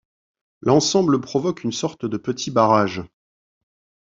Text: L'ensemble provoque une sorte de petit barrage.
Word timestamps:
L'ensemble 0.61 1.21
provoque 1.21 1.63
une 1.63 1.71
sorte 1.71 2.07
de 2.07 2.17
petit 2.17 2.49
barrage. 2.49 3.03